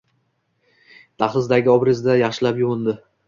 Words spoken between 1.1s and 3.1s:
Dahlizdagi obrezda yaxshilab yuvindi.